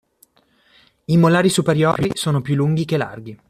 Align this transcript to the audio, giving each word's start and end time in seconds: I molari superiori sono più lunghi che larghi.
I 1.05 1.15
molari 1.17 1.49
superiori 1.49 2.09
sono 2.15 2.41
più 2.41 2.55
lunghi 2.55 2.85
che 2.85 2.97
larghi. 2.97 3.37